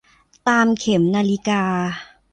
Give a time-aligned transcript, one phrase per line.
[0.47, 1.63] ตามเข็มนาฬิกา